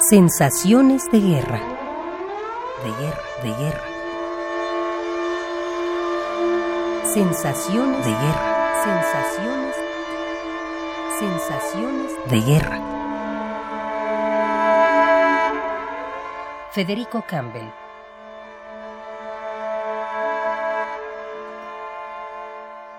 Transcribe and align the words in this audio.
Sensaciones 0.00 1.10
de 1.10 1.18
guerra. 1.18 1.58
De 2.84 2.90
guerra, 3.02 3.22
de 3.42 3.48
guerra. 3.48 3.84
Sensaciones 7.02 8.06
de 8.06 8.12
guerra. 8.12 8.74
Sensaciones. 8.84 9.76
Sensaciones 11.18 12.30
de 12.30 12.40
guerra. 12.40 12.78
Federico 16.70 17.24
Campbell. 17.28 17.68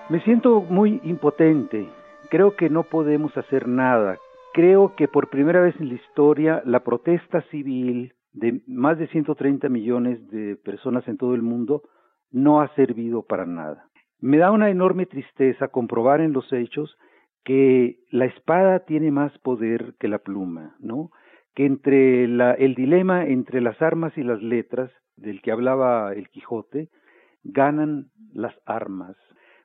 Me 0.10 0.22
siento 0.26 0.60
muy 0.60 1.00
impotente. 1.06 1.88
Creo 2.28 2.58
que 2.58 2.70
no 2.70 2.84
podemos 2.84 3.36
hacer 3.38 3.70
nada. 3.70 4.20
Creo 4.54 4.96
que 4.96 5.08
por 5.08 5.30
primera 5.30 5.62
vez 5.62 5.76
en 5.80 5.90
la 5.90 5.96
historia 5.96 6.62
la 6.66 6.84
protesta 6.84 7.42
civil 7.52 8.14
de 8.34 8.62
más 8.68 8.98
de 8.98 9.08
130 9.08 9.70
millones 9.70 10.28
de 10.30 10.56
personas 10.56 11.08
en 11.08 11.18
todo 11.18 11.36
el 11.36 11.42
mundo 11.42 11.84
no 12.32 12.62
ha 12.62 12.74
servido 12.76 13.24
para 13.24 13.46
nada. 13.46 13.90
Me 14.20 14.38
da 14.38 14.52
una 14.52 14.70
enorme 14.70 15.06
tristeza 15.06 15.70
comprobar 15.70 16.22
en 16.22 16.34
los 16.34 16.52
hechos 16.52 16.98
que 17.44 18.00
la 18.12 18.26
espada 18.26 18.80
tiene 18.86 19.12
más 19.12 19.38
poder 19.40 19.96
que 20.00 20.08
la 20.08 20.20
pluma, 20.20 20.76
¿no? 20.80 21.12
Que 21.56 21.66
entre 21.66 22.28
la, 22.28 22.54
el 22.54 22.76
dilema 22.76 23.26
entre 23.26 23.62
las 23.62 23.82
armas 23.82 24.18
y 24.18 24.24
las 24.24 24.42
letras, 24.42 24.92
del 25.16 25.42
que 25.42 25.52
hablaba 25.52 26.14
el 26.14 26.30
Quijote, 26.30 26.90
ganan 27.44 28.08
las 28.34 28.54
armas. 28.66 29.16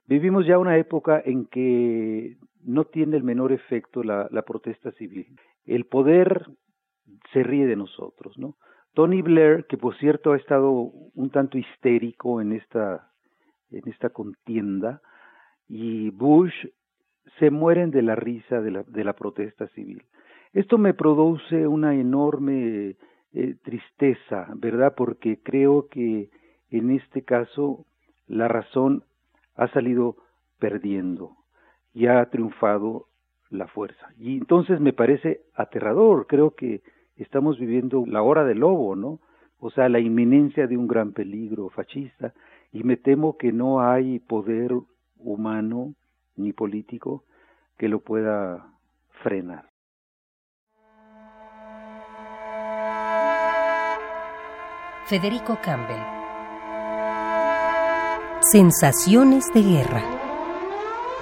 Vivimos 0.06 0.46
ya 0.46 0.58
una 0.58 0.76
época 0.76 1.20
en 1.24 1.46
que 1.46 2.36
no 2.64 2.84
tiene 2.84 3.16
el 3.16 3.22
menor 3.22 3.52
efecto 3.52 4.02
la, 4.02 4.28
la 4.30 4.42
protesta 4.42 4.90
civil. 4.92 5.38
El 5.66 5.84
poder 5.84 6.46
se 7.32 7.42
ríe 7.42 7.66
de 7.66 7.76
nosotros, 7.76 8.38
¿no? 8.38 8.56
Tony 8.94 9.22
Blair, 9.22 9.66
que 9.66 9.76
por 9.76 9.96
cierto 9.98 10.32
ha 10.32 10.36
estado 10.36 10.70
un 10.72 11.30
tanto 11.30 11.58
histérico 11.58 12.40
en 12.40 12.52
esta, 12.52 13.10
en 13.70 13.88
esta 13.88 14.10
contienda, 14.10 15.02
y 15.68 16.10
Bush 16.10 16.54
se 17.38 17.50
mueren 17.50 17.90
de 17.90 18.02
la 18.02 18.14
risa 18.14 18.60
de 18.60 18.70
la, 18.70 18.82
de 18.84 19.04
la 19.04 19.14
protesta 19.14 19.66
civil. 19.68 20.04
Esto 20.52 20.78
me 20.78 20.94
produce 20.94 21.66
una 21.66 21.94
enorme 21.94 22.96
eh, 23.32 23.56
tristeza, 23.62 24.48
¿verdad? 24.54 24.94
Porque 24.96 25.40
creo 25.42 25.88
que 25.88 26.30
en 26.70 26.90
este 26.90 27.22
caso 27.22 27.86
la 28.28 28.46
razón 28.46 29.02
ha 29.56 29.66
salido 29.68 30.16
perdiendo 30.60 31.36
y 31.94 32.08
ha 32.08 32.24
triunfado 32.26 33.06
la 33.50 33.68
fuerza. 33.68 34.08
Y 34.18 34.36
entonces 34.36 34.80
me 34.80 34.92
parece 34.92 35.42
aterrador, 35.54 36.26
creo 36.26 36.50
que 36.50 36.82
estamos 37.16 37.58
viviendo 37.58 38.04
la 38.06 38.22
hora 38.22 38.44
del 38.44 38.58
lobo, 38.58 38.96
¿no? 38.96 39.20
O 39.60 39.70
sea, 39.70 39.88
la 39.88 40.00
inminencia 40.00 40.66
de 40.66 40.76
un 40.76 40.88
gran 40.88 41.12
peligro 41.12 41.70
fascista 41.70 42.34
y 42.72 42.82
me 42.82 42.96
temo 42.96 43.38
que 43.38 43.52
no 43.52 43.80
hay 43.80 44.18
poder 44.18 44.72
humano 45.16 45.94
ni 46.36 46.52
político 46.52 47.24
que 47.78 47.88
lo 47.88 48.00
pueda 48.00 48.66
frenar. 49.22 49.70
Federico 55.06 55.58
Campbell. 55.62 56.00
Sensaciones 58.40 59.52
de 59.52 59.62
guerra. 59.62 60.13